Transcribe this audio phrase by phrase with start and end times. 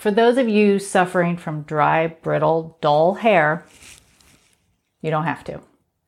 [0.00, 3.66] for those of you suffering from dry, brittle, dull hair,
[5.02, 5.60] you don't have to.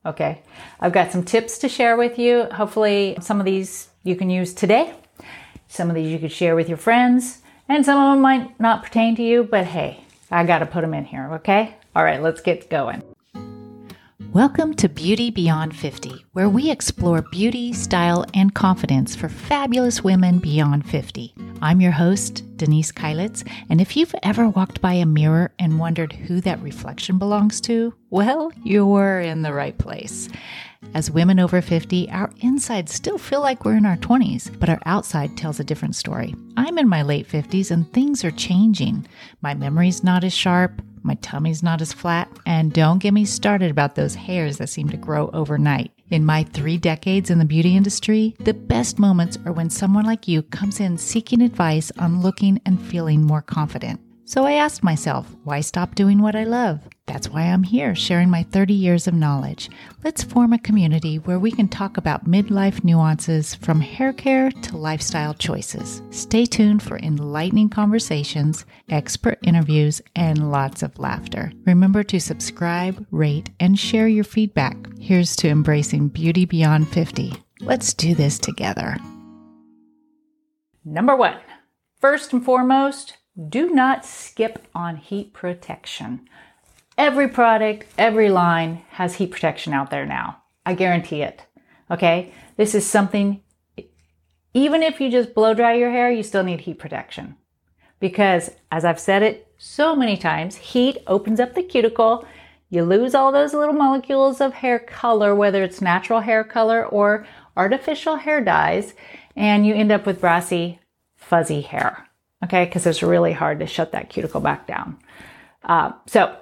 [0.03, 0.41] Okay.
[0.79, 2.45] I've got some tips to share with you.
[2.45, 4.95] Hopefully, some of these you can use today.
[5.67, 7.43] Some of these you could share with your friends.
[7.69, 10.81] And some of them might not pertain to you, but hey, I got to put
[10.81, 11.31] them in here.
[11.35, 11.75] Okay.
[11.95, 12.21] All right.
[12.21, 13.03] Let's get going.
[14.33, 20.39] Welcome to Beauty Beyond 50, where we explore beauty, style, and confidence for fabulous women
[20.39, 21.35] beyond 50.
[21.63, 26.11] I'm your host, Danise Keilitz, and if you've ever walked by a mirror and wondered
[26.11, 30.27] who that reflection belongs to, well, you're in the right place.
[30.93, 34.81] As women over 50, our insides still feel like we're in our 20s, but our
[34.85, 36.35] outside tells a different story.
[36.57, 39.07] I'm in my late 50s and things are changing.
[39.41, 43.71] My memory's not as sharp, my tummy's not as flat, and don't get me started
[43.71, 45.93] about those hairs that seem to grow overnight.
[46.13, 50.27] In my three decades in the beauty industry, the best moments are when someone like
[50.27, 53.99] you comes in seeking advice on looking and feeling more confident.
[54.23, 56.87] So I asked myself, why stop doing what I love?
[57.05, 59.69] That's why I'm here sharing my 30 years of knowledge.
[60.05, 64.77] Let's form a community where we can talk about midlife nuances from hair care to
[64.77, 66.01] lifestyle choices.
[66.11, 71.51] Stay tuned for enlightening conversations, expert interviews, and lots of laughter.
[71.65, 74.77] Remember to subscribe, rate, and share your feedback.
[74.97, 77.33] Here's to embracing beauty beyond 50.
[77.59, 78.95] Let's do this together.
[80.85, 81.37] Number one,
[81.99, 83.17] first and foremost,
[83.49, 86.27] do not skip on heat protection.
[86.97, 90.41] Every product, every line has heat protection out there now.
[90.65, 91.41] I guarantee it.
[91.89, 92.31] Okay.
[92.55, 93.41] This is something,
[94.53, 97.35] even if you just blow dry your hair, you still need heat protection.
[97.99, 102.25] Because as I've said it so many times, heat opens up the cuticle.
[102.69, 107.25] You lose all those little molecules of hair color, whether it's natural hair color or
[107.55, 108.93] artificial hair dyes,
[109.35, 110.79] and you end up with brassy,
[111.15, 112.07] fuzzy hair
[112.43, 112.65] okay?
[112.65, 114.97] Because it's really hard to shut that cuticle back down.
[115.63, 116.35] Uh, so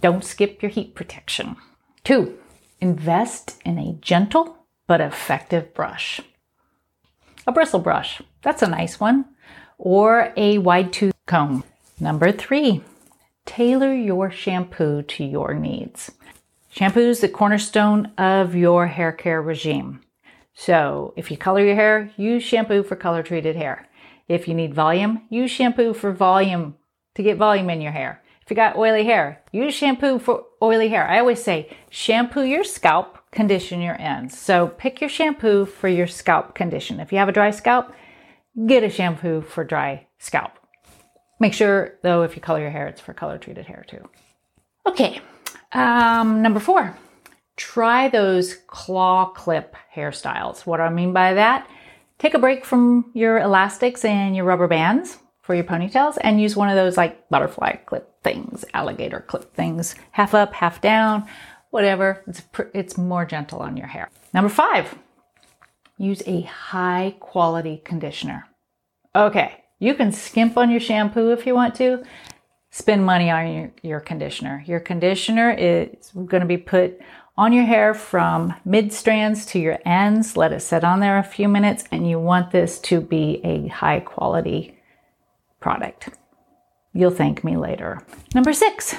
[0.00, 1.56] don't skip your heat protection.
[2.04, 2.38] Two,
[2.80, 6.20] invest in a gentle but effective brush.
[7.46, 9.24] A bristle brush, that's a nice one,
[9.78, 11.64] or a wide tooth comb.
[11.98, 12.82] Number three,
[13.46, 16.10] tailor your shampoo to your needs.
[16.70, 20.00] Shampoo is the cornerstone of your hair care regime.
[20.54, 23.88] So if you color your hair, use shampoo for color treated hair.
[24.28, 26.76] If you need volume, use shampoo for volume
[27.14, 28.22] to get volume in your hair.
[28.50, 31.06] If you got oily hair, use shampoo for oily hair.
[31.06, 34.36] I always say shampoo your scalp, condition your ends.
[34.36, 36.98] So pick your shampoo for your scalp condition.
[36.98, 37.94] If you have a dry scalp,
[38.66, 40.58] get a shampoo for dry scalp.
[41.38, 44.08] Make sure though, if you color your hair, it's for color treated hair too.
[44.84, 45.20] Okay,
[45.70, 46.98] um, number four,
[47.54, 50.66] try those claw clip hairstyles.
[50.66, 51.70] What do I mean by that?
[52.18, 55.18] Take a break from your elastics and your rubber bands
[55.50, 59.96] for your ponytails and use one of those like butterfly clip things, alligator clip things,
[60.12, 61.26] half up, half down,
[61.70, 62.22] whatever.
[62.28, 64.10] It's, it's more gentle on your hair.
[64.32, 64.96] Number five,
[65.98, 68.46] use a high quality conditioner.
[69.16, 72.04] Okay, you can skimp on your shampoo if you want to.
[72.70, 74.62] Spend money on your, your conditioner.
[74.68, 77.00] Your conditioner is going to be put
[77.36, 80.36] on your hair from mid strands to your ends.
[80.36, 83.66] Let it sit on there a few minutes, and you want this to be a
[83.66, 84.76] high quality
[85.60, 86.10] product.
[86.92, 88.04] You'll thank me later.
[88.34, 88.96] Number six,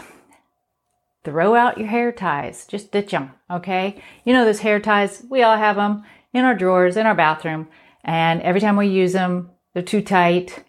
[1.24, 2.66] throw out your hair ties.
[2.66, 4.02] Just ditch them, okay?
[4.24, 7.68] You know, those hair ties, we all have them in our drawers, in our bathroom,
[8.04, 10.64] and every time we use them, they're too tight.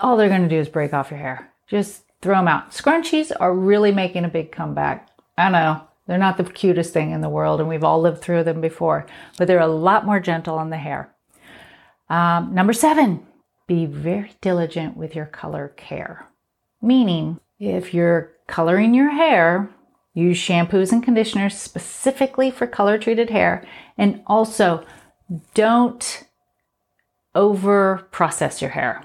[0.00, 1.50] All they're to do is break off your hair.
[1.66, 2.70] Just throw them out.
[2.70, 5.08] Scrunchies are really making a big comeback.
[5.36, 8.44] I know they're not the cutest thing in the world, and we've all lived through
[8.44, 9.06] them before,
[9.38, 11.14] but they're a lot more gentle on the hair.
[12.08, 13.26] Um, number seven,
[13.70, 16.26] be very diligent with your color care.
[16.82, 19.70] Meaning, if you're coloring your hair,
[20.12, 23.64] use shampoos and conditioners specifically for color treated hair,
[23.96, 24.84] and also
[25.54, 26.24] don't
[27.36, 29.04] over process your hair.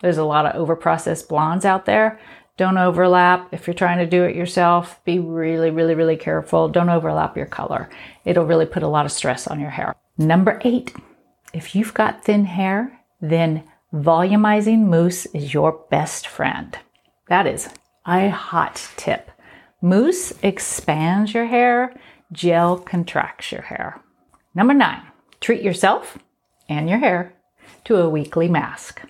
[0.00, 2.18] There's a lot of over processed blondes out there
[2.58, 3.54] don't overlap.
[3.54, 6.68] If you're trying to do it yourself, be really, really, really careful.
[6.68, 7.88] Don't overlap your color.
[8.24, 9.94] It'll really put a lot of stress on your hair.
[10.18, 10.92] Number eight,
[11.54, 13.62] if you've got thin hair, then
[13.92, 16.78] volumizing mousse is your best friend.
[17.28, 17.68] That is
[18.06, 19.30] a hot tip.
[19.80, 21.94] Mousse expands your hair,
[22.32, 24.00] gel contracts your hair.
[24.54, 25.02] Number nine,
[25.40, 26.18] treat yourself
[26.68, 27.34] and your hair
[27.84, 29.02] to a weekly mask,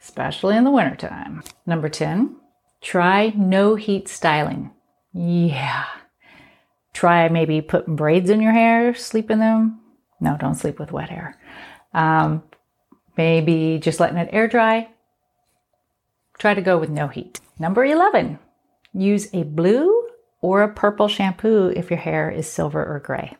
[0.00, 1.42] especially in the wintertime.
[1.66, 2.36] Number 10,
[2.80, 4.70] Try no heat styling.
[5.12, 5.84] Yeah.
[6.92, 9.80] Try maybe putting braids in your hair, sleep in them.
[10.20, 11.38] No, don't sleep with wet hair.
[11.92, 12.42] Um,
[13.20, 14.88] maybe just letting it air dry.
[16.38, 17.38] try to go with no heat.
[17.58, 18.38] Number 11,
[18.94, 20.08] use a blue
[20.40, 23.36] or a purple shampoo if your hair is silver or gray.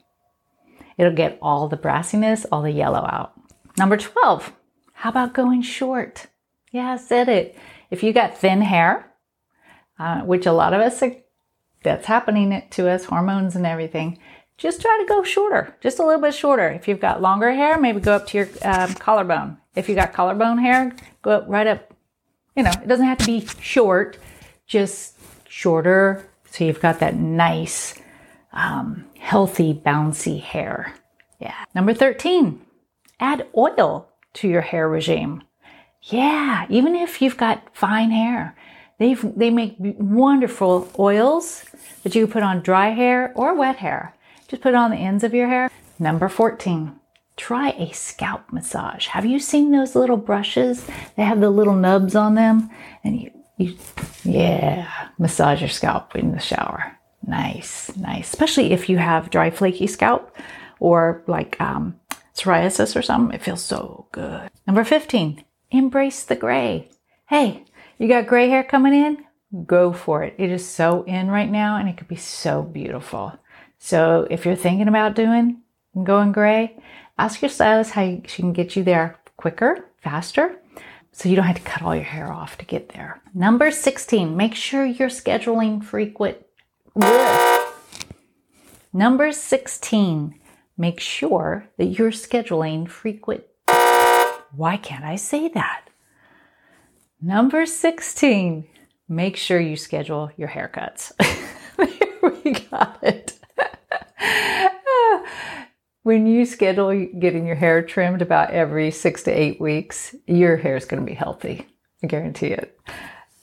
[0.98, 3.32] It'll get all the brassiness, all the yellow out.
[3.78, 4.52] Number 12,
[4.92, 6.26] how about going short?
[6.72, 7.56] Yeah, I said it.
[7.90, 9.10] If you got thin hair,
[9.98, 11.16] uh, which a lot of us are,
[11.82, 14.18] that's happening to us, hormones and everything,
[14.58, 16.68] just try to go shorter, just a little bit shorter.
[16.68, 19.56] If you've got longer hair, maybe go up to your um, collarbone.
[19.74, 21.94] If you got collarbone hair, go right up.
[22.56, 24.18] You know, it doesn't have to be short,
[24.66, 25.16] just
[25.48, 26.28] shorter.
[26.50, 28.00] So you've got that nice,
[28.52, 30.94] um, healthy, bouncy hair.
[31.38, 31.54] Yeah.
[31.74, 32.60] Number 13,
[33.20, 35.42] add oil to your hair regime.
[36.02, 38.56] Yeah, even if you've got fine hair,
[38.98, 41.64] they they make wonderful oils
[42.02, 44.14] that you put on dry hair or wet hair.
[44.48, 45.70] Just put it on the ends of your hair.
[45.98, 46.99] Number 14,
[47.40, 49.06] try a scalp massage.
[49.06, 50.84] Have you seen those little brushes?
[51.16, 52.68] They have the little nubs on them
[53.02, 53.76] and you, you
[54.24, 56.98] yeah, massage your scalp in the shower.
[57.26, 58.28] Nice, nice.
[58.28, 60.36] Especially if you have dry, flaky scalp
[60.80, 61.98] or like um,
[62.34, 63.34] psoriasis or something.
[63.34, 64.50] It feels so good.
[64.66, 66.90] Number 15, embrace the gray.
[67.26, 67.64] Hey,
[67.96, 69.24] you got gray hair coming in?
[69.64, 70.34] Go for it.
[70.36, 73.32] It is so in right now and it could be so beautiful.
[73.78, 75.62] So if you're thinking about doing
[76.04, 76.76] going gray,
[77.20, 80.58] ask your stylist how she can get you there quicker, faster,
[81.12, 83.20] so you don't have to cut all your hair off to get there.
[83.34, 86.38] Number 16, make sure you're scheduling frequent.
[88.92, 90.34] Number 16,
[90.78, 93.44] make sure that you're scheduling frequent.
[94.56, 95.88] Why can't I say that?
[97.20, 98.66] Number 16,
[99.08, 101.12] make sure you schedule your haircuts.
[101.76, 103.38] there we got it.
[106.02, 110.76] When you schedule getting your hair trimmed about every six to eight weeks, your hair
[110.76, 111.66] is going to be healthy.
[112.02, 112.78] I guarantee it.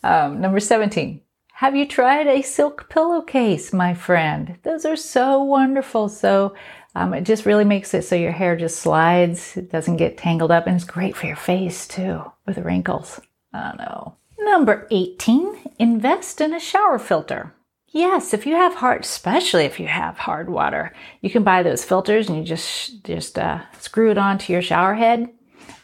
[0.04, 1.22] Um, number 17.
[1.54, 4.60] Have you tried a silk pillowcase, my friend?
[4.64, 6.08] Those are so wonderful.
[6.08, 6.56] So
[6.94, 10.52] um, it just really makes it so your hair just slides, it doesn't get tangled
[10.52, 13.20] up, and it's great for your face too with wrinkles.
[13.54, 14.16] I don't know.
[14.40, 15.74] Number 18.
[15.80, 17.54] Invest in a shower filter.
[17.90, 21.86] Yes, if you have hard, especially if you have hard water, you can buy those
[21.86, 25.30] filters and you just just uh, screw it onto your shower head,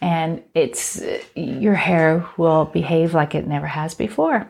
[0.02, 1.02] and it's
[1.36, 4.50] your hair will behave like it never has before.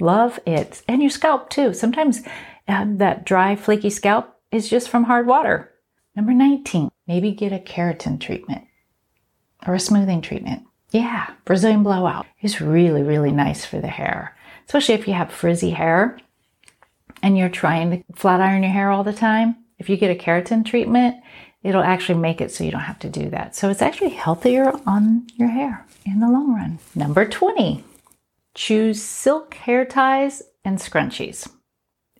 [0.00, 1.74] Love it, and your scalp too.
[1.74, 2.22] Sometimes
[2.68, 5.72] um, that dry, flaky scalp is just from hard water.
[6.14, 8.64] Number 19, maybe get a keratin treatment
[9.66, 10.62] or a smoothing treatment.
[10.90, 14.36] Yeah, Brazilian blowout is really, really nice for the hair,
[14.66, 16.18] especially if you have frizzy hair
[17.24, 20.22] and you're trying to flat iron your hair all the time, if you get a
[20.22, 21.16] keratin treatment,
[21.62, 23.56] it'll actually make it so you don't have to do that.
[23.56, 26.78] So it's actually healthier on your hair in the long run.
[26.94, 27.82] Number 20,
[28.54, 31.48] choose silk hair ties and scrunchies.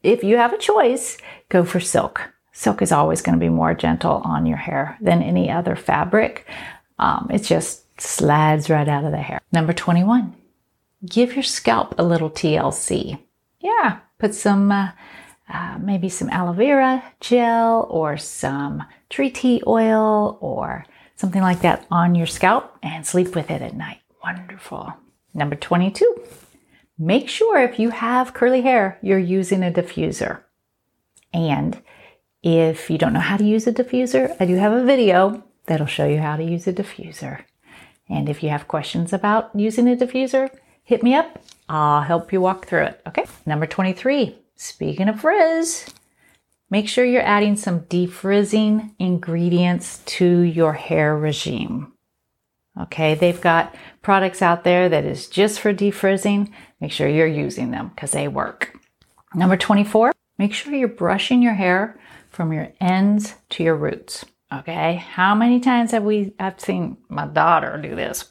[0.03, 1.19] If you have a choice,
[1.51, 2.33] go for silk.
[2.53, 6.47] Silk is always going to be more gentle on your hair than any other fabric.
[6.99, 9.43] Um, it just slides right out of the hair.
[9.53, 10.35] Number 21,
[11.05, 13.19] give your scalp a little TLC.
[13.61, 14.91] Yeah, put some, uh,
[15.53, 20.87] uh, maybe some aloe vera gel or some tree tea oil or
[21.17, 23.99] something like that on your scalp and sleep with it at night.
[24.23, 24.95] Wonderful.
[25.35, 26.23] Number 22,
[26.99, 30.41] make sure if you have curly hair, you're using a diffuser.
[31.35, 31.83] And
[32.43, 35.87] if you don't know how to use a diffuser, I do have a video that'll
[35.87, 37.45] show you how to use a diffuser.
[38.09, 40.49] And if you have questions about using a diffuser,
[40.85, 41.43] hit me up.
[41.69, 43.01] I'll help you walk through it.
[43.09, 43.25] Okay.
[43.45, 44.39] Number 23.
[44.55, 45.87] Speaking of frizz,
[46.71, 51.93] make sure you're adding some defrizzing ingredients to your hair regime.
[52.81, 53.15] Okay.
[53.15, 56.53] They've got products out there that is just for defrizzing.
[56.81, 58.79] Make sure you're using them because they work.
[59.35, 60.13] Number 24.
[60.39, 61.99] Make sure you're brushing your hair
[62.31, 64.25] from your ends to your roots.
[64.53, 64.97] Okay.
[64.97, 68.29] How many times have we, I've seen my daughter do this.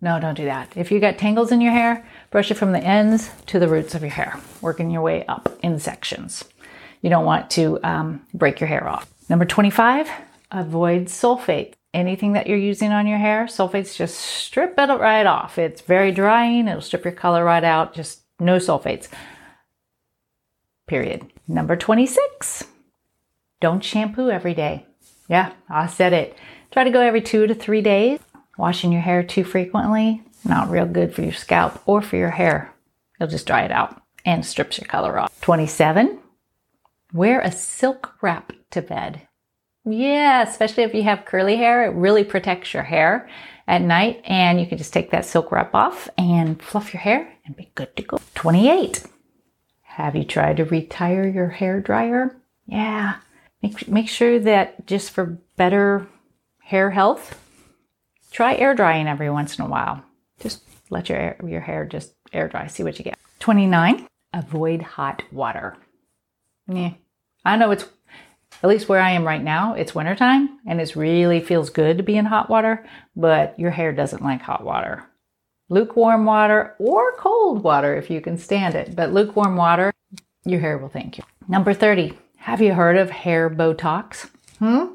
[0.00, 0.76] No, don't do that.
[0.76, 3.94] If you got tangles in your hair, brush it from the ends to the roots
[3.94, 6.44] of your hair, working your way up in sections.
[7.00, 9.10] You don't want to um, break your hair off.
[9.28, 10.10] Number 25,
[10.50, 11.74] avoid sulfate.
[11.94, 15.56] Anything that you're using on your hair, sulfates just strip it right off.
[15.56, 17.94] It's very drying, it'll strip your color right out.
[17.94, 19.08] Just no sulfates.
[20.86, 21.26] Period.
[21.48, 22.64] Number 26,
[23.60, 24.86] don't shampoo every day.
[25.28, 26.36] Yeah, I said it.
[26.70, 28.20] Try to go every two to three days.
[28.56, 32.72] Washing your hair too frequently, not real good for your scalp or for your hair.
[33.20, 35.40] It'll just dry it out and strips your color off.
[35.40, 36.18] 27.
[37.12, 39.22] Wear a silk wrap to bed.
[39.84, 43.28] Yeah, especially if you have curly hair, it really protects your hair
[43.68, 47.32] at night and you can just take that silk wrap off and fluff your hair
[47.44, 48.18] and be good to go.
[48.34, 49.04] 28.
[49.82, 52.36] Have you tried to retire your hair dryer?
[52.66, 53.16] Yeah.
[53.62, 56.06] Make, make sure that just for better
[56.58, 57.40] hair health,
[58.36, 60.04] try air drying every once in a while.
[60.40, 63.18] Just let your, air, your hair just air dry, see what you get.
[63.40, 64.06] 29.
[64.34, 65.74] Avoid hot water.
[66.68, 66.92] Yeah.
[67.46, 67.86] I know it's
[68.62, 72.02] at least where I am right now, it's wintertime and it really feels good to
[72.02, 75.02] be in hot water, but your hair doesn't like hot water.
[75.70, 79.94] Lukewarm water or cold water if you can stand it, but lukewarm water,
[80.44, 81.24] your hair will thank you.
[81.48, 84.28] Number 30, have you heard of hair Botox?
[84.58, 84.88] Hmm?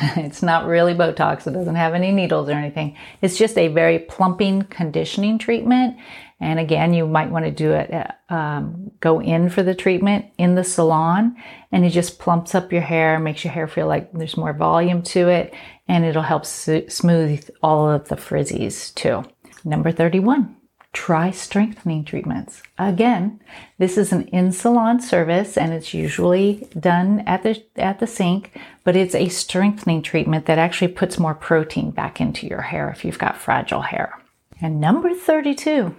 [0.16, 1.46] it's not really Botox.
[1.46, 2.96] It doesn't have any needles or anything.
[3.20, 5.96] It's just a very plumping conditioning treatment.
[6.40, 10.26] And again, you might want to do it, uh, um, go in for the treatment
[10.38, 11.36] in the salon
[11.72, 15.02] and it just plumps up your hair, makes your hair feel like there's more volume
[15.02, 15.52] to it,
[15.88, 19.24] and it'll help smooth all of the frizzies too.
[19.64, 20.56] Number 31,
[20.92, 22.62] try strengthening treatments.
[22.78, 23.40] Again,
[23.78, 28.96] this is an in-salon service and it's usually done at the at the sink, but
[28.96, 33.18] it's a strengthening treatment that actually puts more protein back into your hair if you've
[33.18, 34.18] got fragile hair.
[34.60, 35.94] And number 32,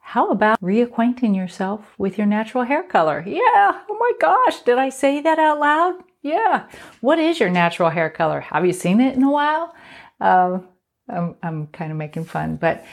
[0.00, 3.24] how about reacquainting yourself with your natural hair color?
[3.26, 3.40] Yeah,
[3.88, 5.94] oh my gosh, did I say that out loud?
[6.22, 6.66] Yeah.
[7.00, 8.40] What is your natural hair color?
[8.40, 9.74] Have you seen it in a while?
[10.20, 10.68] Um,
[11.08, 12.84] I'm, I'm kind of making fun, but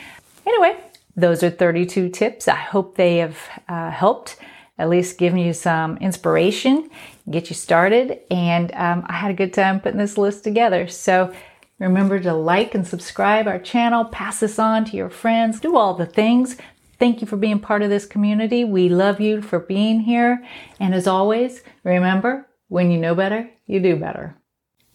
[0.45, 0.77] anyway,
[1.15, 2.47] those are 32 tips.
[2.47, 3.37] I hope they have
[3.67, 4.37] uh, helped,
[4.77, 6.89] at least give you some inspiration,
[7.29, 8.19] get you started.
[8.29, 10.87] And um, I had a good time putting this list together.
[10.87, 11.33] So
[11.79, 15.93] remember to like and subscribe our channel, pass this on to your friends, do all
[15.93, 16.57] the things.
[16.99, 18.63] Thank you for being part of this community.
[18.63, 20.45] We love you for being here.
[20.79, 24.40] And as always, remember, when you know better, you do better.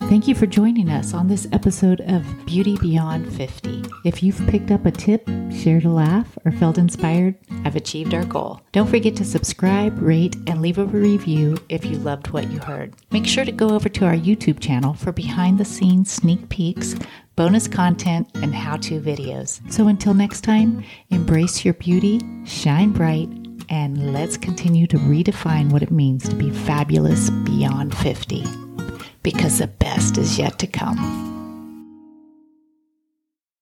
[0.09, 3.83] Thank you for joining us on this episode of Beauty Beyond 50.
[4.05, 7.35] If you've picked up a tip, shared a laugh, or felt inspired,
[7.65, 8.61] I've achieved our goal.
[8.71, 12.95] Don't forget to subscribe, rate, and leave a review if you loved what you heard.
[13.11, 16.95] Make sure to go over to our YouTube channel for behind the scenes sneak peeks,
[17.35, 19.61] bonus content, and how to videos.
[19.73, 23.29] So until next time, embrace your beauty, shine bright,
[23.69, 28.66] and let's continue to redefine what it means to be fabulous beyond 50
[29.27, 31.36] because the best is yet to come.